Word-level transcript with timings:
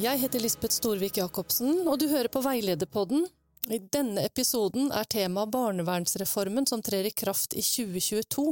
Jeg 0.00 0.22
heter 0.22 0.40
Lisbeth 0.40 0.72
Storvik 0.72 1.18
Jacobsen, 1.20 1.82
og 1.84 1.98
du 2.00 2.06
hører 2.08 2.30
på 2.32 2.40
Veilederpodden. 2.40 3.26
I 3.68 3.76
denne 3.92 4.22
episoden 4.24 4.88
er 4.88 5.04
temaet 5.04 5.52
barnevernsreformen 5.52 6.64
som 6.66 6.80
trer 6.80 7.04
i 7.04 7.12
kraft 7.12 7.52
i 7.52 7.60
2022, 7.60 8.46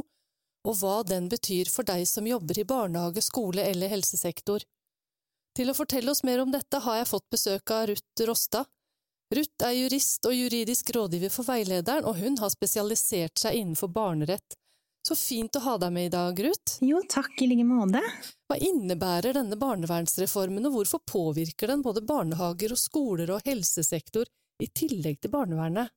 og 0.69 0.77
hva 0.77 0.99
den 1.09 1.31
betyr 1.33 1.71
for 1.73 1.87
deg 1.87 2.05
som 2.05 2.29
jobber 2.29 2.61
i 2.61 2.67
barnehage, 2.69 3.23
skole 3.25 3.65
eller 3.65 3.89
helsesektor. 3.89 4.61
Til 5.57 5.73
å 5.73 5.75
fortelle 5.75 6.13
oss 6.13 6.21
mer 6.23 6.43
om 6.45 6.53
dette 6.53 6.83
har 6.85 7.01
jeg 7.01 7.09
fått 7.09 7.27
besøk 7.33 7.73
av 7.73 7.89
Ruth 7.89 8.25
Rostad. 8.29 8.69
Ruth 9.33 9.65
er 9.65 9.79
jurist 9.79 10.29
og 10.29 10.37
juridisk 10.37 10.93
rådgiver 10.93 11.33
for 11.33 11.49
veilederen, 11.49 12.05
og 12.05 12.21
hun 12.21 12.37
har 12.37 12.53
spesialisert 12.53 13.41
seg 13.41 13.57
innenfor 13.57 13.89
barnerett. 13.89 14.60
Så 15.01 15.15
fint 15.17 15.55
å 15.57 15.63
ha 15.65 15.77
deg 15.81 15.93
med 15.95 16.09
i 16.09 16.11
dag, 16.13 16.37
Ruth. 16.45 16.77
Jo, 16.85 16.99
takk 17.09 17.41
i 17.41 17.47
like 17.49 17.65
måte. 17.65 18.03
Hva 18.49 18.57
innebærer 18.61 19.33
denne 19.33 19.57
barnevernsreformen, 19.57 20.67
og 20.69 20.75
hvorfor 20.75 21.01
påvirker 21.09 21.71
den 21.73 21.81
både 21.85 22.03
barnehager 22.05 22.75
og 22.75 22.79
skoler 22.79 23.33
og 23.33 23.47
helsesektor, 23.49 24.29
i 24.61 24.69
tillegg 24.69 25.17
til 25.23 25.33
barnevernet? 25.33 25.89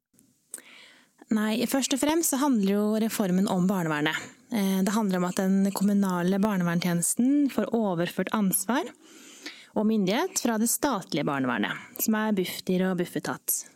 Nei, 1.36 1.64
først 1.68 1.92
og 1.96 2.00
fremst 2.00 2.32
så 2.32 2.40
handler 2.40 2.72
jo 2.72 2.86
reformen 3.00 3.48
om 3.48 3.68
barnevernet. 3.68 4.16
Eh, 4.52 4.80
det 4.84 4.96
handler 4.96 5.20
om 5.20 5.28
at 5.28 5.40
den 5.40 5.70
kommunale 5.76 6.40
barnevernstjenesten 6.40 7.50
får 7.52 7.72
overført 7.76 8.32
ansvar 8.36 8.88
og 9.74 9.88
myndighet 9.88 10.40
fra 10.40 10.56
det 10.60 10.70
statlige 10.70 11.26
barnevernet, 11.26 11.76
som 12.00 12.16
er 12.20 12.36
Bufdir 12.36 12.86
og 12.88 13.00
Bufetat. 13.00 13.73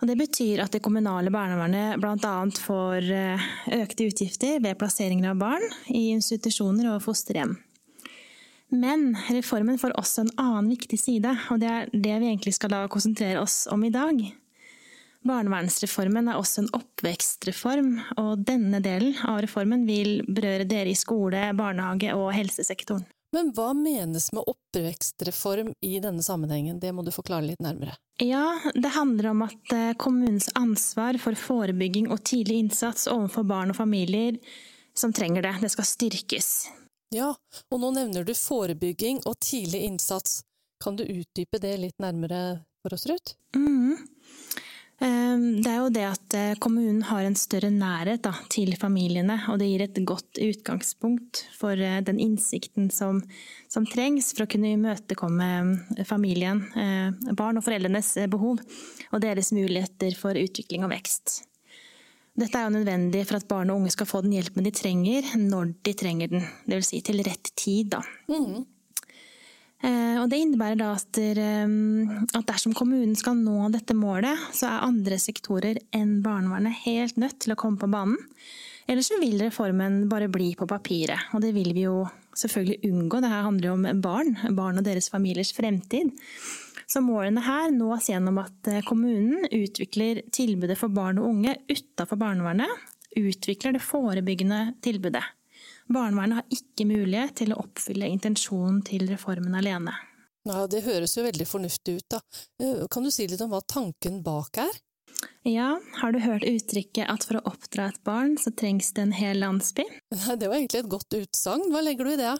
Og 0.00 0.08
det 0.08 0.16
betyr 0.16 0.62
at 0.64 0.72
det 0.72 0.80
kommunale 0.84 1.32
barnevernet 1.32 2.00
bl.a. 2.00 2.34
får 2.64 3.10
eh, 3.12 3.48
økte 3.82 4.06
utgifter 4.08 4.60
ved 4.64 4.78
plasseringer 4.80 5.34
av 5.34 5.42
barn 5.42 5.66
i 5.92 6.08
institusjoner 6.14 6.88
og 6.94 7.02
fosterhjem. 7.04 7.58
Men 8.70 9.10
reformen 9.28 9.80
får 9.82 9.96
også 9.98 10.24
en 10.24 10.34
annen 10.38 10.70
viktig 10.70 10.98
side, 11.00 11.34
og 11.50 11.60
det 11.60 11.68
er 11.68 11.90
det 11.92 12.16
vi 12.22 12.30
egentlig 12.30 12.54
skal 12.56 12.76
konsentrere 12.92 13.42
oss 13.42 13.64
om 13.70 13.82
i 13.84 13.92
dag. 13.92 14.22
Barnevernsreformen 15.26 16.30
er 16.30 16.38
også 16.40 16.62
en 16.62 16.72
oppvekstreform, 16.78 17.96
og 18.22 18.44
denne 18.46 18.80
delen 18.80 19.18
av 19.28 19.42
reformen 19.44 19.84
vil 19.90 20.22
berøre 20.24 20.68
dere 20.70 20.94
i 20.94 20.96
skole, 20.96 21.50
barnehage 21.58 22.14
og 22.16 22.30
helsesektoren. 22.32 23.04
Men 23.32 23.52
hva 23.54 23.70
menes 23.78 24.32
med 24.34 24.42
oppvekstreform 24.50 25.72
i 25.86 26.00
denne 26.02 26.22
sammenhengen, 26.22 26.80
det 26.82 26.90
må 26.92 27.04
du 27.06 27.12
forklare 27.14 27.46
litt 27.46 27.62
nærmere. 27.62 27.94
Ja, 28.20 28.58
det 28.74 28.90
handler 28.96 29.30
om 29.30 29.44
at 29.46 29.72
eh, 29.72 29.92
kommunens 29.98 30.50
ansvar 30.58 31.18
for 31.22 31.38
forebygging 31.38 32.10
og 32.10 32.24
tidlig 32.26 32.58
innsats 32.64 33.06
overfor 33.08 33.46
barn 33.46 33.70
og 33.72 33.78
familier 33.78 34.40
som 34.98 35.12
trenger 35.12 35.42
det, 35.42 35.54
det 35.62 35.70
skal 35.72 35.86
styrkes. 35.86 36.50
Ja, 37.14 37.32
og 37.70 37.80
nå 37.82 37.90
nevner 37.94 38.26
du 38.26 38.34
forebygging 38.34 39.22
og 39.26 39.38
tidlig 39.42 39.82
innsats. 39.86 40.42
Kan 40.82 40.96
du 40.96 41.04
utdype 41.04 41.58
det 41.62 41.76
litt 41.80 41.98
nærmere 42.02 42.60
for 42.82 42.94
oss, 42.94 43.06
Ruth? 43.10 43.34
Mm. 43.56 43.96
Ehm, 45.00 45.62
det 45.64 45.70
er 45.70 45.78
jo 45.80 45.92
det 45.94 46.04
at 46.04 46.34
eh, 46.36 46.56
kommunen 46.60 47.00
har 47.08 47.24
en 47.24 47.36
større 47.38 47.70
nærhet 47.72 48.20
da, 48.26 48.34
til 48.52 48.74
familiene, 48.76 49.38
og 49.48 49.60
det 49.60 49.70
gir 49.70 49.84
et 49.86 50.00
godt 50.08 50.40
utgangspunkt 50.44 51.44
for 51.56 51.72
eh, 51.72 52.02
den 52.04 52.20
innsikten 52.20 52.90
som, 52.92 53.22
som 53.72 53.86
trengs 53.88 54.34
for 54.34 54.44
å 54.44 54.50
kunne 54.52 54.74
imøtekomme 54.76 55.50
eh, 55.96 56.04
familien, 56.08 56.66
barn 57.36 57.60
og 57.60 57.64
foreldrenes 57.64 58.12
behov, 58.32 58.60
og 59.10 59.22
deres 59.24 59.54
muligheter 59.56 60.16
for 60.18 60.36
utvikling 60.36 60.84
og 60.84 60.92
vekst. 60.92 61.40
Dette 62.40 62.56
er 62.56 62.68
jo 62.68 62.76
nødvendig 62.76 63.24
for 63.28 63.40
at 63.40 63.48
barn 63.48 63.72
og 63.72 63.80
unge 63.80 63.92
skal 63.92 64.08
få 64.08 64.20
den 64.24 64.36
hjelpen 64.36 64.64
de 64.64 64.72
trenger, 64.74 65.32
når 65.40 65.72
de 65.86 65.96
trenger 65.96 66.30
den, 66.32 66.44
dvs. 66.68 66.92
Si 66.92 67.00
til 67.04 67.24
rett 67.26 67.52
tid. 67.58 67.90
Da. 67.96 68.04
Mm. 68.30 68.62
Eh, 69.80 70.16
og 70.20 70.28
det 70.28 70.42
innebærer 70.42 70.76
da 70.76 70.90
at, 70.92 71.20
at, 71.20 72.46
dersom 72.48 72.74
kommunen 72.76 73.14
skal 73.16 73.38
nå 73.40 73.70
dette 73.72 73.96
målet, 73.96 74.48
så 74.52 74.68
er 74.68 74.88
andre 74.88 75.20
sektorer 75.20 75.80
enn 75.96 76.18
barnevernet 76.24 76.82
helt 76.84 77.20
nødt 77.20 77.38
til 77.40 77.54
å 77.54 77.60
komme 77.60 77.80
på 77.80 77.88
banen. 77.90 78.18
Ellers 78.90 79.08
så 79.12 79.20
vil 79.20 79.38
reformen 79.38 80.02
bare 80.10 80.28
bli 80.32 80.50
på 80.58 80.66
papiret, 80.68 81.30
og 81.32 81.44
det 81.44 81.52
vil 81.54 81.70
vi 81.76 81.84
jo 81.86 82.02
selvfølgelig 82.36 82.90
unngå. 82.90 83.20
Dette 83.22 83.42
handler 83.46 83.68
jo 83.68 83.76
om 83.76 84.02
barn, 84.02 84.34
barn 84.56 84.80
og 84.80 84.86
deres 84.86 85.10
familiers 85.12 85.52
fremtid. 85.54 86.10
Så 86.90 87.02
målene 87.04 87.42
her 87.46 87.70
nås 87.70 88.08
gjennom 88.10 88.40
at 88.42 88.70
eh, 88.70 88.82
kommunen 88.86 89.46
utvikler 89.46 90.24
tilbudet 90.34 90.78
for 90.80 90.90
barn 90.90 91.20
og 91.22 91.28
unge 91.30 91.54
utafor 91.70 92.18
barnevernet. 92.18 92.88
Utvikler 93.20 93.76
det 93.76 93.84
forebyggende 93.84 94.62
tilbudet. 94.82 95.22
Barnevernet 95.90 96.38
har 96.38 96.54
ikke 96.54 96.86
mulighet 96.86 97.40
til 97.42 97.54
å 97.54 97.62
oppfylle 97.64 98.08
intensjonen 98.12 98.78
til 98.86 99.08
reformen 99.10 99.56
alene. 99.58 99.96
Ja, 100.46 100.66
Det 100.66 100.84
høres 100.86 101.16
jo 101.16 101.24
veldig 101.26 101.46
fornuftig 101.46 101.98
ut, 101.98 102.06
da. 102.08 102.20
Eh, 102.62 102.86
kan 102.90 103.04
du 103.04 103.10
si 103.10 103.26
litt 103.26 103.42
om 103.44 103.50
hva 103.50 103.60
tanken 103.60 104.22
bak 104.24 104.62
er? 104.62 104.70
Ja, 105.44 105.74
har 106.00 106.12
du 106.12 106.20
hørt 106.22 106.46
uttrykket 106.48 107.10
at 107.10 107.24
for 107.26 107.40
å 107.40 107.44
oppdra 107.50 107.88
et 107.90 107.98
barn, 108.04 108.38
så 108.40 108.52
trengs 108.54 108.92
det 108.96 109.02
en 109.02 109.16
hel 109.16 109.42
landsby? 109.42 109.84
Det 110.10 110.48
var 110.48 110.56
egentlig 110.56 110.84
et 110.84 110.94
godt 110.94 111.18
utsagn, 111.18 111.68
hva 111.72 111.82
legger 111.84 112.08
du 112.08 112.14
i 112.14 112.20
det? 112.20 112.36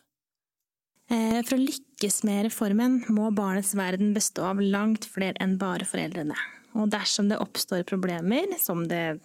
Eh, 1.11 1.41
for 1.43 1.59
å 1.59 1.65
lykkes 1.65 2.23
med 2.29 2.47
reformen 2.47 3.01
må 3.11 3.33
barnets 3.35 3.75
verden 3.75 4.15
bestå 4.15 4.47
av 4.53 4.63
langt 4.63 5.09
flere 5.11 5.35
enn 5.43 5.59
bare 5.61 5.89
foreldrene. 5.89 6.39
Og 6.79 6.87
dersom 6.93 7.29
det 7.29 7.41
oppstår 7.43 7.83
problemer, 7.89 8.47
som 8.63 8.85
det 8.89 9.19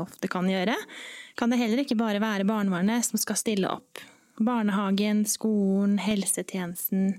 ofte 0.00 0.28
kan 0.30 0.48
gjøre, 0.50 0.76
kan 1.38 1.52
det 1.52 1.60
heller 1.60 1.82
ikke 1.82 1.98
bare 1.98 2.20
være 2.22 2.48
barnevernet 2.48 3.06
som 3.06 3.20
skal 3.20 3.38
stille 3.40 3.70
opp. 3.70 4.02
Barnehagen, 4.40 5.24
skolen, 5.28 5.98
helsetjenesten, 6.00 7.16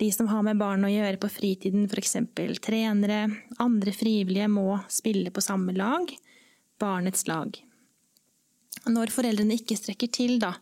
de 0.00 0.08
som 0.12 0.28
har 0.30 0.44
med 0.44 0.60
barn 0.60 0.84
å 0.84 0.90
gjøre 0.92 1.20
på 1.20 1.28
fritiden, 1.28 1.84
f.eks. 1.84 2.16
trenere, 2.64 3.26
andre 3.60 3.92
frivillige 3.92 4.48
må 4.48 4.78
spille 4.88 5.32
på 5.32 5.44
samme 5.44 5.74
lag, 5.76 6.08
barnets 6.80 7.26
lag. 7.28 7.58
Når 8.88 9.12
foreldrene 9.12 9.58
ikke 9.60 9.76
strekker 9.76 10.08
til, 10.08 10.38
da, 10.40 10.54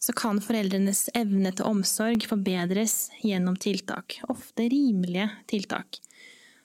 så 0.00 0.14
kan 0.16 0.40
foreldrenes 0.40 1.08
evne 1.18 1.52
til 1.52 1.68
omsorg 1.68 2.24
forbedres 2.30 3.10
gjennom 3.20 3.58
tiltak, 3.60 4.20
ofte 4.32 4.70
rimelige 4.72 5.28
tiltak. 5.50 6.00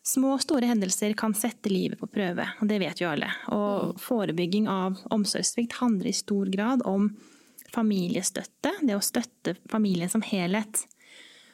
Små 0.04 0.34
og 0.36 0.42
store 0.44 0.68
hendelser 0.68 1.14
kan 1.16 1.32
sette 1.38 1.72
livet 1.72 2.00
på 2.02 2.10
prøve, 2.12 2.44
og 2.60 2.68
det 2.68 2.82
vet 2.84 3.00
jo 3.00 3.08
alle. 3.08 3.30
Og 3.56 3.94
forebygging 4.04 4.68
av 4.68 5.00
omsorgssvikt 5.16 5.78
handler 5.80 6.10
i 6.12 6.18
stor 6.18 6.50
grad 6.52 6.84
om 6.90 7.14
familiestøtte, 7.74 8.74
det 8.84 8.98
å 8.98 9.04
støtte 9.04 9.56
familien 9.72 10.12
som 10.12 10.24
helhet. 10.28 10.84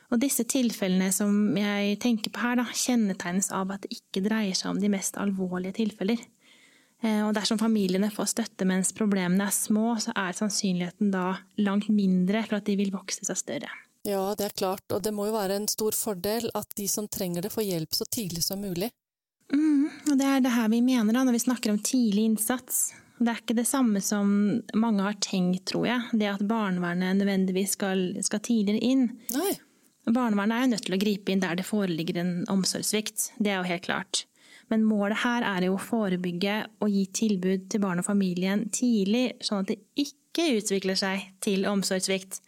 Og 0.10 0.18
disse 0.24 0.44
tilfellene 0.50 1.12
som 1.14 1.54
jeg 1.58 2.00
tenker 2.02 2.34
på 2.34 2.42
her, 2.42 2.58
da, 2.58 2.66
kjennetegnes 2.74 3.52
av 3.54 3.70
at 3.76 3.86
det 3.86 4.00
ikke 4.00 4.26
dreier 4.26 4.58
seg 4.58 4.74
om 4.74 4.82
de 4.82 4.90
mest 4.90 5.20
alvorlige 5.22 5.78
tilfeller. 5.84 6.24
Eh, 7.06 7.22
og 7.28 7.36
dersom 7.38 7.62
familiene 7.62 8.10
får 8.12 8.32
støtte 8.34 8.66
mens 8.68 8.90
problemene 8.98 9.46
er 9.46 9.56
små, 9.56 9.94
så 10.02 10.16
er 10.18 10.34
sannsynligheten 10.36 11.14
da 11.14 11.36
langt 11.62 11.92
mindre 11.94 12.42
for 12.48 12.58
at 12.58 12.68
de 12.68 12.80
vil 12.82 12.92
vokse 12.96 13.30
seg 13.30 13.40
større. 13.40 13.70
Ja, 14.08 14.36
det 14.38 14.46
er 14.46 14.56
klart, 14.56 14.86
og 14.96 15.04
det 15.04 15.12
må 15.16 15.28
jo 15.28 15.36
være 15.36 15.58
en 15.60 15.68
stor 15.68 15.96
fordel 15.98 16.48
at 16.56 16.72
de 16.80 16.88
som 16.88 17.10
trenger 17.12 17.44
det, 17.44 17.52
får 17.52 17.68
hjelp 17.68 17.98
så 17.98 18.08
tidlig 18.08 18.46
som 18.46 18.62
mulig. 18.64 18.92
Mm, 19.52 19.90
og 20.12 20.16
det 20.20 20.28
er 20.30 20.44
det 20.46 20.54
her 20.56 20.70
vi 20.72 20.82
mener 20.86 21.16
da, 21.16 21.26
når 21.26 21.36
vi 21.36 21.46
snakker 21.48 21.74
om 21.74 21.82
tidlig 21.84 22.30
innsats. 22.32 22.90
Det 23.20 23.28
er 23.28 23.42
ikke 23.42 23.58
det 23.58 23.68
samme 23.68 24.00
som 24.04 24.30
mange 24.80 25.04
har 25.04 25.18
tenkt, 25.20 25.66
tror 25.74 25.90
jeg, 25.90 26.20
det 26.22 26.30
at 26.32 26.46
barnevernet 26.48 27.20
nødvendigvis 27.20 27.76
skal, 27.76 28.06
skal 28.24 28.44
tidligere 28.46 28.80
inn. 28.80 29.10
Nei. 29.36 29.58
Barnevernet 30.08 30.56
er 30.56 30.64
jo 30.64 30.72
nødt 30.72 30.86
til 30.88 30.96
å 30.96 31.02
gripe 31.02 31.34
inn 31.34 31.44
der 31.44 31.60
det 31.60 31.68
foreligger 31.68 32.22
en 32.22 32.34
omsorgssvikt, 32.50 33.34
det 33.38 33.52
er 33.52 33.60
jo 33.60 33.72
helt 33.74 33.86
klart. 33.90 34.24
Men 34.70 34.86
målet 34.86 35.26
her 35.26 35.44
er 35.44 35.66
jo 35.66 35.76
å 35.76 35.82
forebygge 35.82 36.56
og 36.80 36.94
gi 36.94 37.04
tilbud 37.20 37.68
til 37.74 37.82
barn 37.84 38.00
og 38.00 38.08
familien 38.08 38.68
tidlig, 38.74 39.34
sånn 39.44 39.66
at 39.66 39.74
det 39.74 39.80
ikke 40.00 40.46
utvikler 40.62 40.98
seg 40.98 41.26
til 41.44 41.66
omsorgssvikt. 41.68 42.40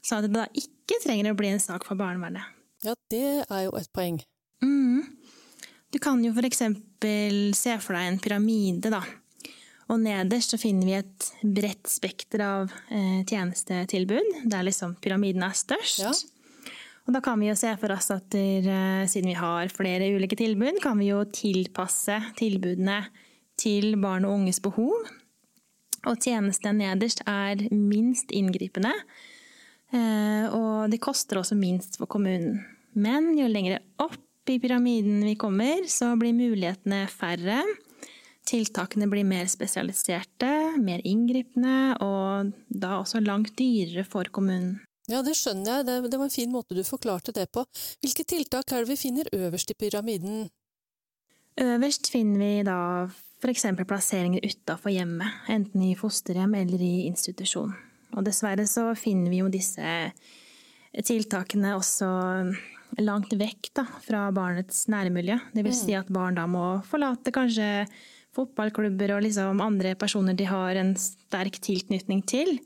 Sånn 0.00 0.22
at 0.22 0.28
det 0.28 0.34
da 0.38 0.46
ikke 0.54 0.77
ikke 0.88 1.02
trenger 1.04 1.34
å 1.34 1.36
bli 1.36 1.52
en 1.52 1.60
sak 1.60 1.84
for 1.84 2.00
barnevernet. 2.00 2.56
Ja, 2.86 2.94
det 3.12 3.44
er 3.44 3.62
jo 3.66 3.74
et 3.76 3.90
poeng. 3.92 4.20
Mm. 4.64 5.04
Du 5.92 5.98
kan 6.00 6.22
jo 6.24 6.32
for 6.32 6.46
eksempel 6.48 7.52
se 7.56 7.74
for 7.82 7.96
deg 7.98 8.08
en 8.08 8.20
pyramide, 8.22 8.92
da. 8.92 9.02
Og 9.88 10.00
nederst 10.02 10.52
så 10.52 10.58
finner 10.60 10.88
vi 10.88 10.96
et 10.98 11.28
bredt 11.42 11.88
spekter 11.88 12.42
av 12.44 12.72
eh, 12.92 13.20
tjenestetilbud, 13.28 14.42
der 14.52 14.66
liksom 14.66 14.96
pyramiden 15.04 15.44
er 15.46 15.56
størst. 15.56 16.02
Ja. 16.02 16.12
Og 17.08 17.14
da 17.16 17.22
kan 17.24 17.40
vi 17.40 17.48
jo 17.48 17.56
se 17.56 17.70
for 17.80 17.94
oss 17.94 18.10
at 18.12 18.26
der, 18.34 18.68
eh, 18.68 19.06
siden 19.08 19.32
vi 19.32 19.38
har 19.38 19.72
flere 19.72 20.10
ulike 20.12 20.36
tilbud, 20.36 20.82
kan 20.84 21.00
vi 21.00 21.08
jo 21.08 21.22
tilpasse 21.32 22.20
tilbudene 22.36 23.00
til 23.58 23.96
barn 24.00 24.28
og 24.28 24.42
unges 24.42 24.60
behov. 24.64 25.08
Og 26.06 26.20
tjenesten 26.20 26.78
nederst 26.78 27.24
er 27.26 27.64
minst 27.72 28.30
inngripende, 28.30 28.92
og 29.92 30.90
det 30.92 31.00
koster 31.00 31.40
også 31.40 31.56
minst 31.56 31.96
for 32.00 32.10
kommunen. 32.10 32.58
Men 32.98 33.30
jo 33.38 33.46
lenger 33.48 33.78
opp 34.02 34.50
i 34.50 34.58
pyramiden 34.60 35.22
vi 35.24 35.36
kommer, 35.40 35.84
så 35.88 36.14
blir 36.20 36.36
mulighetene 36.36 37.04
færre. 37.12 37.62
Tiltakene 38.48 39.08
blir 39.10 39.26
mer 39.28 39.48
spesialiserte, 39.50 40.50
mer 40.80 41.02
inngripende, 41.04 41.96
og 42.00 42.52
da 42.68 42.96
også 43.02 43.20
langt 43.20 43.56
dyrere 43.58 44.06
for 44.08 44.30
kommunen. 44.32 44.78
Ja, 45.08 45.22
det 45.24 45.38
skjønner 45.40 45.78
jeg. 45.78 45.86
Det, 45.88 45.96
det, 46.12 46.18
var 46.20 46.28
en 46.28 46.32
fin 46.32 46.52
måte 46.52 46.76
du 46.76 46.82
forklarte 46.84 47.32
det 47.36 47.46
på. 47.52 47.64
Hvilke 48.04 48.24
tiltak 48.28 48.72
er 48.72 48.84
det 48.84 48.92
vi 48.92 49.00
finner 49.00 49.28
øverst 49.36 49.72
i 49.72 49.76
pyramiden? 49.76 50.48
Øverst 51.60 52.10
finner 52.12 52.40
vi 52.40 52.52
da 52.68 52.78
f.eks. 53.40 53.66
plasseringer 53.88 54.44
utafor 54.44 54.92
hjemmet, 54.92 55.44
enten 55.48 55.84
i 55.84 55.96
fosterhjem 55.98 56.56
eller 56.60 56.82
i 56.84 56.94
institusjon. 57.08 57.72
Og 58.16 58.24
dessverre 58.26 58.64
så 58.68 58.90
finner 58.98 59.32
vi 59.32 59.42
jo 59.42 59.52
disse 59.52 59.94
tiltakene 61.04 61.74
også 61.76 62.08
langt 63.04 63.34
vekk 63.36 63.72
da, 63.76 63.84
fra 64.04 64.28
barnets 64.34 64.86
nærmiljø. 64.90 65.36
Det 65.54 65.64
vil 65.66 65.76
si 65.76 65.92
mm. 65.92 65.98
at 66.00 66.12
barn 66.12 66.38
da 66.38 66.46
må 66.50 66.78
forlate 66.88 67.34
kanskje 67.34 67.86
fotballklubber 68.36 69.16
og 69.16 69.24
liksom 69.26 69.60
andre 69.64 69.94
personer 69.98 70.36
de 70.38 70.46
har 70.48 70.78
en 70.78 70.94
sterk 70.98 71.60
tilknytning 71.64 72.22
til. 72.28 72.56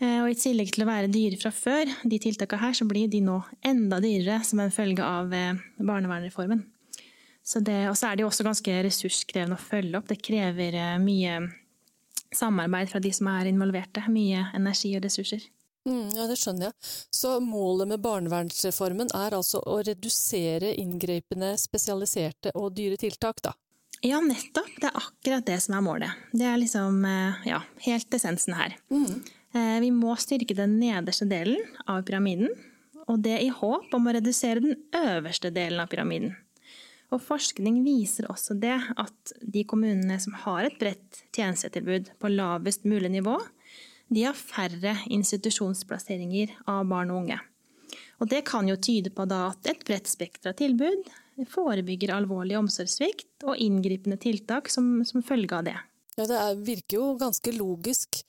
Eh, 0.00 0.20
og 0.22 0.30
i 0.30 0.38
tillegg 0.38 0.74
til 0.74 0.84
å 0.84 0.90
være 0.90 1.12
dyre 1.12 1.38
fra 1.40 1.52
før, 1.54 1.90
de 2.04 2.20
tiltakene 2.20 2.66
her, 2.66 2.76
så 2.76 2.86
blir 2.88 3.08
de 3.12 3.22
nå 3.24 3.38
enda 3.64 4.00
dyrere 4.02 4.42
som 4.44 4.60
en 4.60 4.74
følge 4.74 5.04
av 5.04 5.32
eh, 5.32 5.56
barnevernreformen. 5.78 6.64
og 7.46 7.96
så 7.96 8.10
er 8.10 8.16
de 8.16 8.26
også 8.26 8.44
ganske 8.44 8.82
ressurskrevende 8.88 9.56
å 9.56 9.62
følge 9.62 9.96
opp. 9.98 10.10
Det 10.10 10.20
krever 10.20 10.76
eh, 10.76 10.98
mye 11.00 11.38
samarbeid 12.36 12.90
fra 12.92 13.02
de 13.02 13.12
som 13.16 13.30
er 13.32 13.50
involverte. 13.50 14.04
Mye 14.12 14.48
energi 14.56 14.94
og 14.98 15.04
ressurser. 15.06 15.44
Mm, 15.86 16.08
ja, 16.16 16.26
det 16.26 16.38
skjønner 16.40 16.68
jeg. 16.68 16.74
Så 17.14 17.36
målet 17.42 17.88
med 17.92 18.02
barnevernsreformen 18.02 19.12
er 19.14 19.36
altså 19.36 19.60
å 19.62 19.78
redusere 19.86 20.72
inngripende, 20.82 21.52
spesialiserte 21.60 22.52
og 22.58 22.74
dyre 22.78 22.98
tiltak, 23.00 23.42
da? 23.46 23.54
Ja, 24.04 24.18
nettopp. 24.20 24.72
Det 24.80 24.90
er 24.90 24.98
akkurat 24.98 25.46
det 25.46 25.60
som 25.64 25.76
er 25.78 25.84
målet. 25.86 26.24
Det 26.32 26.44
er 26.44 26.58
liksom, 26.60 27.04
eh, 27.04 27.46
ja, 27.48 27.62
helt 27.86 28.14
essensen 28.14 28.54
her. 28.58 28.76
Mm. 28.90 29.22
Eh, 29.54 29.80
vi 29.80 29.90
må 29.90 30.16
styrke 30.18 30.56
den 30.56 30.78
nederste 30.80 31.28
delen 31.28 31.62
av 31.86 32.02
pyramiden, 32.02 32.50
og 33.06 33.22
det 33.22 33.38
i 33.42 33.48
håp 33.48 33.94
om 33.94 34.08
å 34.08 34.14
redusere 34.18 34.60
den 34.60 34.76
øverste 34.92 35.52
delen 35.54 35.80
av 35.80 35.88
pyramiden. 35.88 36.34
Og 37.14 37.22
forskning 37.22 37.82
viser 37.86 38.26
også 38.32 38.56
det 38.58 38.76
at 38.98 39.34
de 39.40 39.62
kommunene 39.68 40.18
som 40.22 40.34
har 40.42 40.66
et 40.66 40.78
bredt 40.80 41.20
tjenestetilbud 41.36 42.10
på 42.18 42.32
lavest 42.32 42.86
mulig 42.88 43.12
nivå, 43.14 43.36
de 44.08 44.24
har 44.26 44.38
færre 44.38 44.96
institusjonsplasseringer 45.10 46.56
av 46.70 46.86
barn 46.90 47.12
og 47.12 47.24
unge. 47.24 47.38
Og 48.22 48.30
det 48.30 48.42
kan 48.48 48.68
jo 48.68 48.78
tyde 48.80 49.12
på 49.14 49.26
at 49.28 49.70
et 49.70 49.84
bredt 49.86 50.10
spekter 50.10 50.52
av 50.52 50.58
tilbud 50.58 51.06
forebygger 51.52 52.14
alvorlig 52.16 52.56
omsorgssvikt 52.58 53.44
og 53.44 53.60
inngripende 53.60 54.16
tiltak 54.20 54.70
som, 54.72 55.04
som 55.04 55.24
følge 55.26 55.58
av 55.58 55.66
det. 55.68 55.76
Ja, 56.16 56.24
Det 56.24 56.36
er, 56.40 56.60
virker 56.64 56.96
jo 56.96 57.08
ganske 57.20 57.52
logisk 57.52 58.22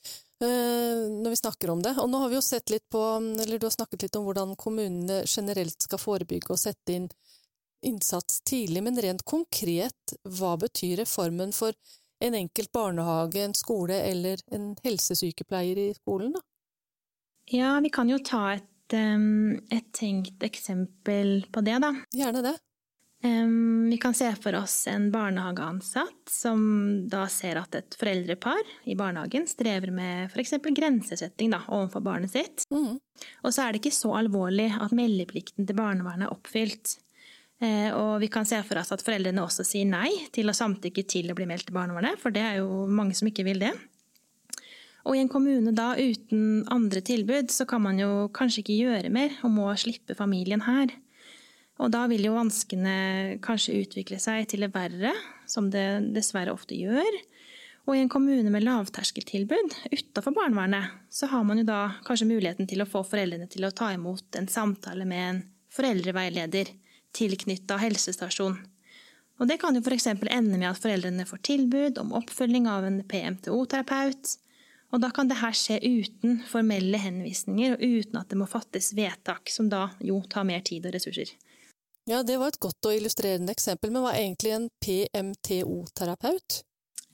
eh, 0.44 1.06
når 1.08 1.32
vi 1.32 1.40
snakker 1.40 1.72
om 1.72 1.82
det. 1.82 1.94
Og 2.02 2.10
nå 2.12 2.20
har 2.20 2.28
vi 2.28 2.36
jo 2.36 2.44
sett 2.44 2.70
litt 2.70 2.84
på, 2.92 3.00
eller 3.16 3.58
du 3.58 3.64
har 3.66 3.74
snakket 3.74 4.04
litt 4.04 4.18
om 4.20 4.28
hvordan 4.28 4.52
kommunene 4.60 5.22
generelt 5.24 5.88
skal 5.88 6.02
forebygge 6.02 6.52
og 6.52 6.60
sette 6.60 6.98
inn 6.98 7.08
innsats 7.86 8.40
tidlig, 8.46 8.82
men 8.82 9.00
rent 9.02 9.24
konkret, 9.28 10.14
hva 10.24 10.56
betyr 10.60 10.98
reformen 11.02 11.52
for 11.56 11.76
en 12.24 12.34
enkelt 12.34 12.72
barnehage, 12.74 13.42
en 13.44 13.54
skole 13.54 14.00
eller 14.02 14.40
en 14.50 14.72
helsesykepleier 14.84 15.78
i 15.78 15.90
skolen, 15.94 16.32
da? 16.34 16.42
Ja, 17.54 17.78
vi 17.80 17.90
kan 17.94 18.10
jo 18.10 18.18
ta 18.20 18.56
et, 18.56 18.94
et 18.94 19.92
tenkt 19.96 20.42
eksempel 20.44 21.46
på 21.52 21.62
det, 21.64 21.78
da. 21.84 21.94
Gjerne 22.16 22.42
det. 22.44 22.58
Vi 23.90 23.98
kan 23.98 24.14
se 24.14 24.28
for 24.38 24.54
oss 24.54 24.86
en 24.86 25.08
barnehageansatt 25.10 26.30
som 26.30 26.60
da 27.10 27.24
ser 27.26 27.58
at 27.58 27.74
et 27.74 27.96
foreldrepar 27.98 28.60
i 28.86 28.94
barnehagen 28.98 29.48
strever 29.50 29.90
med 29.90 30.30
f.eks. 30.30 30.54
grensesetting 30.62 31.50
da, 31.50 31.64
overfor 31.66 32.04
barnet 32.04 32.30
sitt. 32.30 32.62
Mm. 32.70 33.00
Og 33.42 33.50
så 33.54 33.64
er 33.64 33.74
det 33.74 33.82
ikke 33.82 33.96
så 33.96 34.12
alvorlig 34.20 34.68
at 34.78 34.94
meldeplikten 34.94 35.66
til 35.66 35.78
barnevernet 35.78 36.28
er 36.28 36.36
oppfylt. 36.36 36.98
Eh, 37.58 37.90
og 37.90 38.20
vi 38.22 38.28
kan 38.30 38.46
se 38.46 38.60
for 38.62 38.78
oss 38.78 38.92
at 38.94 39.02
foreldrene 39.02 39.42
også 39.42 39.64
sier 39.66 39.88
nei 39.88 40.12
til 40.34 40.50
å 40.50 40.54
samtykke 40.54 41.02
til 41.10 41.30
å 41.30 41.34
bli 41.38 41.46
meldt 41.50 41.66
til 41.66 41.74
barnevernet, 41.74 42.20
for 42.22 42.34
det 42.34 42.44
er 42.44 42.60
jo 42.60 42.84
mange 42.86 43.16
som 43.18 43.30
ikke 43.30 43.46
vil 43.48 43.64
det. 43.64 43.72
Og 45.08 45.16
i 45.16 45.22
en 45.22 45.30
kommune 45.32 45.72
da 45.74 45.94
uten 45.96 46.66
andre 46.70 47.02
tilbud, 47.02 47.50
så 47.50 47.66
kan 47.66 47.82
man 47.82 47.98
jo 47.98 48.28
kanskje 48.34 48.62
ikke 48.62 48.78
gjøre 48.78 49.12
mer 49.14 49.34
og 49.46 49.54
må 49.54 49.68
slippe 49.80 50.14
familien 50.18 50.62
her. 50.66 50.92
Og 51.78 51.92
da 51.94 52.04
vil 52.10 52.26
jo 52.26 52.34
vanskene 52.34 53.38
kanskje 53.42 53.78
utvikle 53.84 54.18
seg 54.22 54.48
til 54.50 54.66
det 54.66 54.72
verre, 54.74 55.14
som 55.48 55.70
det 55.72 56.12
dessverre 56.14 56.52
ofte 56.54 56.76
gjør. 56.76 57.20
Og 57.88 57.94
i 57.96 58.02
en 58.02 58.10
kommune 58.12 58.50
med 58.52 58.66
lavterskeltilbud 58.66 59.78
utafor 59.94 60.34
barnevernet, 60.36 60.98
så 61.08 61.30
har 61.30 61.46
man 61.46 61.62
jo 61.62 61.68
da 61.70 61.80
kanskje 62.04 62.28
muligheten 62.28 62.68
til 62.68 62.84
å 62.84 62.88
få 62.90 63.00
foreldrene 63.06 63.48
til 63.48 63.64
å 63.64 63.72
ta 63.72 63.94
imot 63.94 64.36
en 64.36 64.50
samtale 64.50 65.06
med 65.08 65.24
en 65.24 65.40
foreldreveileder 65.72 66.74
tilknytta 67.16 67.78
helsestasjon. 67.80 68.58
Og 69.38 69.46
det 69.46 69.60
kan 69.62 69.76
jo 69.76 69.82
f.eks. 69.84 70.08
ende 70.10 70.58
med 70.58 70.68
at 70.70 70.80
foreldrene 70.82 71.26
får 71.28 71.42
tilbud 71.46 71.98
om 72.02 72.14
oppfølging 72.18 72.66
av 72.70 72.86
en 72.88 73.00
PMTO-terapeut. 73.06 74.34
Og 74.88 75.02
da 75.04 75.10
kan 75.14 75.28
dette 75.28 75.50
skje 75.54 75.78
uten 75.84 76.40
formelle 76.48 76.98
henvisninger 76.98 77.76
og 77.76 77.82
uten 77.84 78.18
at 78.18 78.30
det 78.32 78.38
må 78.40 78.48
fattes 78.50 78.94
vedtak, 78.96 79.52
som 79.52 79.68
da 79.70 79.90
jo 80.02 80.22
tar 80.32 80.48
mer 80.48 80.64
tid 80.66 80.88
og 80.88 80.96
ressurser. 80.96 81.34
Ja, 82.08 82.22
det 82.24 82.38
var 82.40 82.54
et 82.54 82.62
godt 82.62 82.88
og 82.88 82.96
illustrerende 82.96 83.52
eksempel, 83.52 83.92
men 83.92 84.02
hva 84.02 84.14
er 84.14 84.24
egentlig 84.24 84.54
en 84.56 84.70
PMTO-terapeut? 84.80 86.62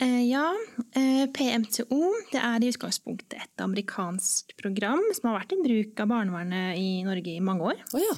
Eh, 0.03 0.23
ja, 0.27 0.47
eh, 0.95 1.27
PMTO 1.35 1.99
det 2.33 2.41
er 2.41 2.63
i 2.63 2.71
utgangspunktet 2.71 3.37
et 3.43 3.63
amerikansk 3.63 4.55
program 4.59 5.03
som 5.15 5.31
har 5.31 5.41
vært 5.41 5.55
i 5.55 5.61
bruk 5.63 6.01
av 6.03 6.11
barnevernet 6.11 6.79
i 6.79 7.03
Norge 7.07 7.35
i 7.35 7.43
mange 7.43 7.75
år. 7.75 7.83
Oh, 7.93 8.03
ja. 8.03 8.15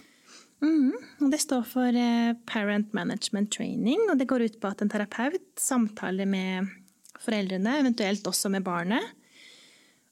Mm, 0.64 0.92
det 1.30 1.38
står 1.42 1.62
for 1.68 1.98
eh, 2.00 2.32
Parent 2.48 2.92
Management 2.96 3.52
Training, 3.52 4.06
og 4.10 4.18
det 4.18 4.28
går 4.30 4.46
ut 4.46 4.58
på 4.60 4.70
at 4.70 4.82
en 4.82 4.90
terapeut 4.92 5.44
samtaler 5.60 6.28
med 6.28 6.70
foreldrene, 7.20 7.78
eventuelt 7.82 8.26
også 8.28 8.50
med 8.52 8.64
barnet. 8.66 9.04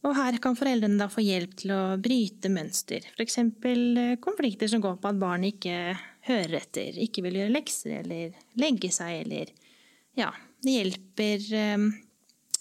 Og 0.04 0.12
her 0.18 0.36
kan 0.42 0.56
foreldrene 0.56 1.00
da 1.00 1.08
få 1.08 1.24
hjelp 1.24 1.54
til 1.62 1.72
å 1.72 1.82
bryte 2.00 2.50
mønster, 2.52 3.06
f.eks. 3.16 3.38
Eh, 3.40 4.16
konflikter 4.24 4.68
som 4.68 4.84
går 4.84 4.98
på 5.00 5.12
at 5.12 5.20
barnet 5.20 5.56
ikke 5.56 5.96
hører 6.28 6.58
etter, 6.60 6.98
ikke 7.00 7.24
vil 7.24 7.40
gjøre 7.40 7.54
lekser 7.54 8.00
eller 8.02 8.36
legge 8.60 8.92
seg, 8.92 9.22
eller 9.24 9.52
ja, 10.18 10.28
det 10.64 10.76
hjelper 10.76 11.48
eh, 11.56 11.88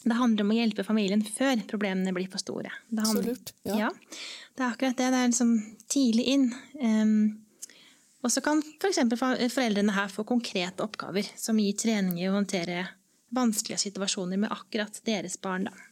det 0.04 0.16
handler 0.20 0.44
om 0.44 0.52
å 0.52 0.58
hjelpe 0.58 0.84
familien 0.84 1.22
før 1.24 1.62
problemene 1.68 2.12
blir 2.16 2.28
for 2.32 2.42
store. 2.42 2.72
Det 2.90 3.06
handler, 3.06 3.24
Så 3.24 3.30
lurt. 3.30 3.54
Ja. 3.64 3.78
ja. 3.86 3.92
Det 4.54 4.66
er 4.66 4.74
akkurat 4.74 4.98
det. 5.00 5.10
Det 5.14 5.20
er 5.20 5.30
liksom 5.32 5.54
tidlig 5.92 6.26
inn. 6.34 6.50
Um, 6.76 7.14
og 8.24 8.32
så 8.32 8.42
kan 8.44 8.62
f.eks. 8.80 9.02
For 9.20 9.48
foreldrene 9.52 9.96
her 9.96 10.12
få 10.12 10.26
konkrete 10.28 10.86
oppgaver 10.86 11.28
som 11.40 11.60
gir 11.60 11.76
trening 11.80 12.22
i 12.22 12.30
å 12.30 12.38
håndtere 12.38 12.86
vanskelige 13.34 13.82
situasjoner 13.88 14.40
med 14.40 14.54
akkurat 14.54 15.00
deres 15.06 15.36
barn. 15.42 15.68
Da. 15.68 15.90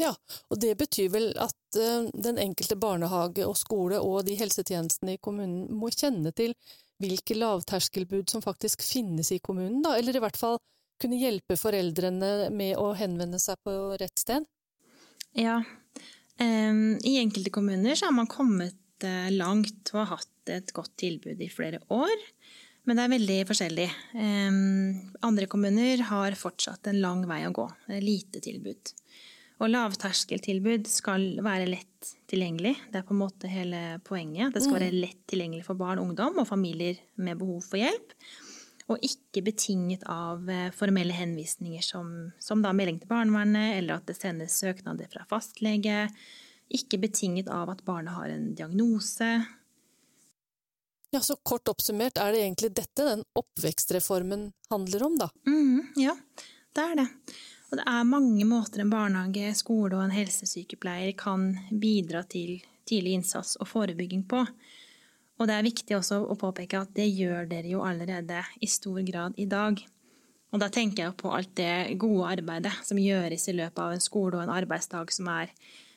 Ja, 0.00 0.14
og 0.48 0.60
det 0.60 0.74
betyr 0.80 1.10
vel 1.12 1.30
at 1.40 1.78
uh, 1.78 2.08
den 2.12 2.40
enkelte 2.40 2.76
barnehage 2.80 3.44
og 3.46 3.56
skole 3.60 4.00
og 4.00 4.24
de 4.28 4.36
helsetjenestene 4.38 5.16
i 5.16 5.22
kommunen 5.22 5.66
må 5.76 5.92
kjenne 5.94 6.32
til 6.36 6.54
hvilke 7.00 7.36
lavterskelbud 7.36 8.28
som 8.32 8.44
faktisk 8.44 8.84
finnes 8.84 9.32
i 9.32 9.40
kommunen, 9.40 9.80
da, 9.84 9.96
eller 9.96 10.16
i 10.16 10.22
hvert 10.22 10.36
fall 10.40 10.58
kunne 11.00 11.20
hjelpe 11.20 11.56
foreldrene 11.56 12.50
med 12.52 12.74
å 12.76 12.90
henvende 12.96 13.40
seg 13.40 13.60
på 13.64 13.72
rett 14.00 14.20
sted? 14.20 14.44
Ja, 15.36 15.60
um, 16.40 16.98
i 17.06 17.16
enkelte 17.20 17.52
kommuner 17.54 17.96
så 17.96 18.10
har 18.10 18.16
man 18.16 18.28
kommet 18.28 18.76
uh, 19.06 19.28
langt 19.34 19.92
og 19.94 20.02
har 20.02 20.12
hatt 20.18 20.52
et 20.52 20.72
godt 20.76 20.96
tilbud 21.00 21.40
i 21.40 21.50
flere 21.52 21.82
år. 21.94 22.26
Men 22.88 22.96
det 22.96 23.04
er 23.04 23.12
veldig 23.12 23.34
forskjellig. 23.46 23.84
Andre 25.28 25.46
kommuner 25.52 26.00
har 26.08 26.34
fortsatt 26.34 26.88
en 26.90 26.98
lang 27.02 27.20
vei 27.28 27.42
å 27.46 27.52
gå. 27.54 27.66
Lite 28.02 28.40
tilbud. 28.42 28.92
Og 29.60 29.68
lavterskeltilbud 29.68 30.88
skal 30.88 31.34
være 31.44 31.68
lett 31.68 32.12
tilgjengelig. 32.30 32.72
Det 32.88 33.02
er 33.02 33.06
på 33.06 33.12
en 33.12 33.20
måte 33.20 33.50
hele 33.52 33.98
poenget. 34.06 34.54
Det 34.54 34.62
skal 34.64 34.78
være 34.78 34.94
mm. 34.94 35.00
lett 35.02 35.24
tilgjengelig 35.28 35.66
for 35.66 35.80
barn, 35.80 36.00
ungdom 36.00 36.40
og 36.40 36.48
familier 36.48 36.96
med 37.20 37.36
behov 37.40 37.66
for 37.68 37.80
hjelp. 37.80 38.14
Og 38.90 39.04
ikke 39.06 39.44
betinget 39.50 40.06
av 40.10 40.48
eh, 40.50 40.70
formelle 40.74 41.14
henvisninger 41.14 41.84
som, 41.84 42.30
som 42.42 42.64
da 42.64 42.72
melding 42.74 43.02
til 43.02 43.12
barnevernet, 43.12 43.76
eller 43.76 44.00
at 44.00 44.08
det 44.08 44.16
sendes 44.16 44.56
søknader 44.62 45.12
fra 45.12 45.26
fastlege. 45.30 46.08
Ikke 46.70 47.00
betinget 47.02 47.50
av 47.50 47.72
at 47.72 47.84
barnet 47.86 48.14
har 48.14 48.30
en 48.30 48.52
diagnose, 48.54 49.30
ja, 51.10 51.20
Så 51.20 51.34
kort 51.42 51.68
oppsummert 51.68 52.18
er 52.22 52.32
det 52.32 52.42
egentlig 52.44 52.68
dette 52.70 53.02
den 53.02 53.24
oppvekstreformen 53.34 54.52
handler 54.70 55.02
om, 55.02 55.16
da? 55.18 55.26
Mm, 55.46 55.88
ja, 55.98 56.14
det 56.76 56.84
er 56.84 57.00
det. 57.00 57.06
Og 57.70 57.78
det 57.80 57.86
er 57.86 58.06
mange 58.06 58.46
måter 58.46 58.82
en 58.82 58.92
barnehage, 58.92 59.50
skole 59.58 59.96
og 59.96 60.04
en 60.04 60.14
helsesykepleier 60.14 61.16
kan 61.18 61.52
bidra 61.82 62.22
til 62.30 62.60
tidlig 62.86 63.16
innsats 63.18 63.56
og 63.58 63.66
forebygging 63.70 64.22
på. 64.30 64.44
Og 65.40 65.48
det 65.48 65.56
er 65.56 65.66
viktig 65.66 65.96
også 65.98 66.20
å 66.30 66.38
påpeke 66.38 66.78
at 66.78 66.94
det 66.94 67.08
gjør 67.08 67.48
dere 67.50 67.70
jo 67.72 67.82
allerede 67.86 68.42
i 68.62 68.70
stor 68.70 69.02
grad 69.06 69.38
i 69.40 69.48
dag. 69.50 69.82
Og 70.50 70.62
da 70.62 70.70
tenker 70.70 71.08
jeg 71.08 71.18
på 71.18 71.30
alt 71.34 71.54
det 71.58 71.98
gode 71.98 72.30
arbeidet 72.36 72.74
som 72.86 72.98
gjøres 72.98 73.48
i 73.50 73.56
løpet 73.58 73.82
av 73.82 73.94
en 73.94 74.02
skole 74.02 74.36
og 74.36 74.44
en 74.44 74.54
arbeidsdag 74.54 75.10
som 75.14 75.30
er 75.32 75.54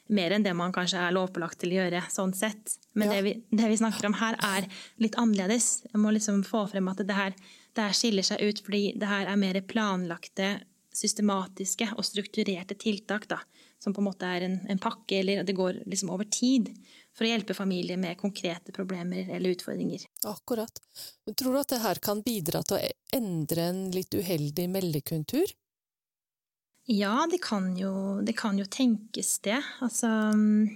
mer 0.09 0.31
enn 0.35 0.43
det 0.43 0.53
man 0.53 0.73
kanskje 0.75 0.99
er 0.99 1.13
lovpålagt 1.15 1.59
til 1.61 1.71
å 1.73 1.77
gjøre, 1.81 2.01
sånn 2.11 2.33
sett. 2.35 2.77
Men 2.93 3.07
Ja. 3.07 3.13
det, 3.15 3.21
vi, 3.23 3.33
det 3.51 3.69
vi 3.69 3.77
snakker 3.77 4.05
om 4.09 4.13
her, 4.19 4.35
er 4.43 4.67
litt 4.97 5.15
annerledes. 5.15 5.83
Jeg 5.91 6.01
må 6.01 6.11
liksom 6.11 6.43
få 6.43 6.65
frem 6.69 6.87
at 6.91 6.97
det 7.07 7.15
her, 7.15 7.33
det 7.73 7.81
her 7.87 7.93
skiller 7.97 8.23
seg 8.23 8.41
ut 8.41 8.59
fordi 8.65 8.93
det 8.99 9.07
her 9.07 9.27
er 9.27 9.39
mer 9.39 9.61
planlagte, 9.61 10.59
systematiske 10.93 11.87
og 11.97 12.05
strukturerte 12.05 12.75
tiltak, 12.77 13.27
da. 13.31 13.39
Som 13.79 13.93
på 13.95 13.99
en 13.99 14.07
måte 14.07 14.27
er 14.29 14.45
en, 14.45 14.59
en 14.69 14.79
pakke, 14.79 15.17
eller 15.19 15.43
det 15.43 15.55
går 15.57 15.81
liksom 15.89 16.11
over 16.13 16.27
tid. 16.31 16.69
For 17.13 17.25
å 17.25 17.31
hjelpe 17.33 17.53
familier 17.53 17.97
med 17.99 18.17
konkrete 18.17 18.71
problemer 18.73 19.27
eller 19.35 19.53
utfordringer. 19.53 20.05
Akkurat. 20.25 20.79
Men 21.25 21.35
tror 21.35 21.53
du 21.53 21.59
at 21.59 21.73
det 21.73 21.81
her 21.83 21.99
kan 22.01 22.21
bidra 22.25 22.63
til 22.63 22.77
å 22.77 22.93
endre 23.17 23.67
en 23.69 23.83
litt 23.93 24.15
uheldig 24.15 24.69
meldekultur? 24.71 25.51
Ja, 26.85 27.27
det 27.31 27.39
kan 27.43 27.77
jo, 27.79 28.21
det 28.21 28.35
kan 28.35 28.57
jo 28.59 28.65
tenkes 28.67 29.37
det. 29.45 29.61
Altså, 29.85 30.09
mm, 30.35 30.67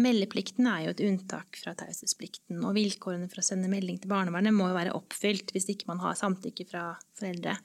meldeplikten 0.00 0.68
er 0.70 0.86
jo 0.86 0.94
et 0.94 1.02
unntak 1.04 1.58
fra 1.60 1.74
taushetsplikten, 1.76 2.62
og 2.64 2.76
vilkårene 2.78 3.28
for 3.28 3.42
å 3.42 3.44
sende 3.44 3.68
melding 3.68 4.00
til 4.00 4.12
barnevernet 4.12 4.56
må 4.56 4.70
jo 4.70 4.78
være 4.78 4.96
oppfylt 4.96 5.52
hvis 5.52 5.68
ikke 5.74 5.90
man 5.92 6.00
har 6.00 6.16
samtykke 6.16 6.68
fra 6.70 6.86
foreldre. 7.20 7.58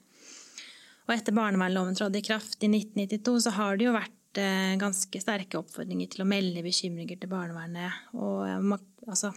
Og 1.08 1.16
etter 1.16 1.34
barnevernloven 1.34 1.96
trådte 1.96 2.20
i 2.20 2.28
kraft 2.28 2.60
i 2.60 2.68
1992, 2.68 3.40
så 3.46 3.56
har 3.56 3.80
det 3.80 3.88
jo 3.88 3.96
vært 3.96 4.44
eh, 4.44 4.76
ganske 4.80 5.24
sterke 5.24 5.58
oppfordringer 5.58 6.12
til 6.12 6.22
å 6.22 6.28
melde 6.28 6.62
bekymringer 6.62 7.18
til 7.18 7.32
barnevernet. 7.32 8.12
Og 8.20 8.46
eh, 8.52 8.80
altså, 9.08 9.32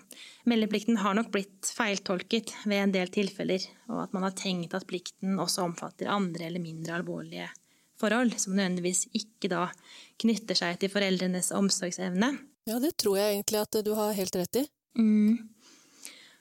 meldeplikten 0.52 1.00
har 1.00 1.16
nok 1.16 1.32
blitt 1.32 1.72
feiltolket 1.72 2.52
ved 2.68 2.84
en 2.84 3.00
del 3.00 3.16
tilfeller, 3.16 3.64
og 3.88 4.10
at 4.10 4.16
man 4.16 4.28
har 4.28 4.36
tenkt 4.36 4.76
at 4.76 4.86
plikten 4.92 5.40
også 5.40 5.70
omfatter 5.72 6.12
andre 6.12 6.52
eller 6.52 6.64
mindre 6.64 7.00
alvorlige 7.00 7.48
forhold, 8.02 8.38
som 8.42 8.56
nødvendigvis 8.56 9.06
ikke 9.16 9.52
da 9.52 9.66
knytter 10.22 10.58
seg 10.58 10.80
til 10.82 10.92
foreldrenes 10.94 11.52
omsorgsevne. 11.56 12.32
Ja, 12.66 12.80
det 12.82 12.96
tror 13.02 13.20
jeg 13.20 13.36
egentlig 13.36 13.62
at 13.62 13.78
du 13.86 13.92
har 13.98 14.16
helt 14.18 14.36
rett 14.40 14.62
i. 14.64 14.66
Mm. 14.98 15.56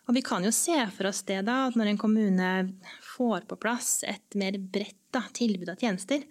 Og 0.04 0.16
vi 0.16 0.22
kan 0.24 0.44
jo 0.44 0.52
se 0.52 0.76
for 0.96 1.08
oss 1.08 1.22
det 1.28 1.40
da, 1.46 1.64
at 1.68 1.78
når 1.78 1.92
en 1.92 2.00
kommune 2.00 2.50
får 3.14 3.46
på 3.48 3.58
plass 3.60 4.02
et 4.08 4.36
mer 4.36 4.58
bredt 4.58 4.98
da, 5.14 5.22
tilbud 5.32 5.70
av 5.70 5.80
tjenester, 5.80 6.24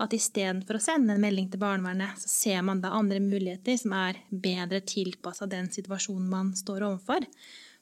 at 0.00 0.14
istedenfor 0.16 0.78
å 0.78 0.82
sende 0.82 1.14
en 1.14 1.22
melding 1.22 1.50
til 1.52 1.60
barnevernet, 1.60 2.18
så 2.22 2.30
ser 2.32 2.62
man 2.66 2.80
da 2.82 2.94
andre 2.96 3.20
muligheter 3.22 3.76
som 3.78 3.94
er 3.98 4.22
bedre 4.30 4.80
tilpassa 4.80 5.46
den 5.50 5.68
situasjonen 5.70 6.30
man 6.30 6.54
står 6.56 6.86
overfor. 6.88 7.26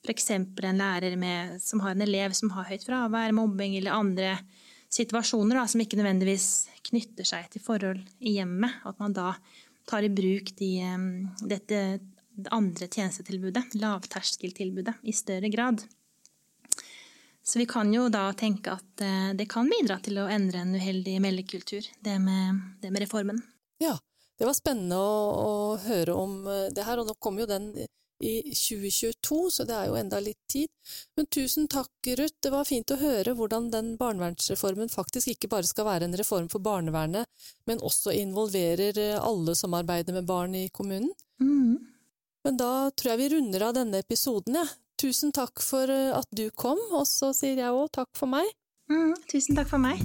F.eks. 0.04 0.30
en 0.34 0.80
lærer 0.82 1.16
med, 1.18 1.56
som 1.62 1.80
har 1.84 1.94
en 1.94 2.04
elev 2.04 2.34
som 2.36 2.52
har 2.56 2.68
høyt 2.68 2.84
fravær, 2.86 3.34
mobbing 3.36 3.76
eller 3.78 3.96
andre 3.96 4.34
situasjoner 4.92 5.60
da, 5.60 5.64
som 5.68 5.82
ikke 5.82 5.98
nødvendigvis 6.00 6.68
knytter 6.88 7.26
seg 7.28 7.48
til 7.52 7.64
forhold 7.64 8.00
i 8.20 8.38
hjemmet. 8.38 8.80
At 8.88 9.00
man 9.02 9.16
da 9.16 9.32
tar 9.88 10.04
i 10.04 10.12
bruk 10.12 10.54
de, 10.58 10.72
dette 11.48 11.82
det 12.38 12.50
andre 12.54 12.86
tjenestetilbudet, 12.86 13.74
lavterskeltilbudet, 13.74 14.94
i 15.02 15.12
større 15.12 15.48
grad. 15.50 15.82
Så 17.42 17.58
vi 17.58 17.66
kan 17.66 17.90
jo 17.94 18.06
da 18.12 18.28
tenke 18.36 18.76
at 18.76 19.02
eh, 19.02 19.30
det 19.34 19.48
kan 19.50 19.70
bidra 19.70 19.96
til 20.04 20.20
å 20.20 20.28
endre 20.30 20.62
en 20.62 20.76
uheldig 20.76 21.16
meldekultur, 21.24 21.86
det 22.04 22.18
med, 22.22 22.60
det 22.82 22.92
med 22.94 23.02
reformen. 23.02 23.40
Ja, 23.82 23.96
det 24.38 24.46
var 24.46 24.54
spennende 24.54 24.98
å, 25.00 25.14
å 25.42 25.52
høre 25.82 26.14
om 26.14 26.42
eh, 26.46 26.68
det 26.76 26.84
her, 26.86 27.00
og 27.00 27.08
nå 27.08 27.16
kommer 27.18 27.42
jo 27.42 27.50
den 27.50 27.72
i 28.20 28.42
2022, 28.42 29.50
så 29.50 29.66
det 29.68 29.76
er 29.76 29.90
jo 29.90 29.98
enda 29.98 30.20
litt 30.22 30.40
tid. 30.50 30.70
Men 31.16 31.28
tusen 31.30 31.68
takk, 31.70 31.92
Ruth, 32.18 32.38
det 32.42 32.52
var 32.54 32.66
fint 32.68 32.90
å 32.90 32.98
høre 33.00 33.34
hvordan 33.38 33.70
den 33.74 33.92
barnevernsreformen 34.00 34.90
faktisk 34.92 35.32
ikke 35.34 35.50
bare 35.52 35.68
skal 35.68 35.88
være 35.88 36.08
en 36.08 36.18
reform 36.18 36.48
for 36.52 36.64
barnevernet, 36.64 37.28
men 37.70 37.84
også 37.84 38.14
involverer 38.16 38.98
eh, 38.98 39.20
alle 39.20 39.54
som 39.58 39.76
arbeider 39.78 40.16
med 40.16 40.28
barn 40.28 40.56
i 40.58 40.68
kommunen. 40.68 41.12
Mm. 41.40 41.78
Men 42.46 42.58
da 42.58 42.90
tror 42.90 43.14
jeg 43.14 43.22
vi 43.22 43.32
runder 43.36 43.68
av 43.68 43.78
denne 43.78 44.02
episoden, 44.04 44.60
jeg. 44.62 44.70
Ja. 44.70 44.84
Tusen 44.98 45.30
takk 45.30 45.62
for 45.62 45.86
eh, 45.94 46.10
at 46.10 46.26
du 46.34 46.48
kom, 46.50 46.80
og 46.90 47.06
så 47.06 47.30
sier 47.36 47.60
jeg 47.60 47.70
òg 47.70 47.92
takk 47.94 48.10
for 48.18 48.30
meg. 48.34 48.50
Mm, 48.90 49.14
tusen 49.30 49.54
takk 49.58 49.70
for 49.70 49.78
meg. 49.78 50.02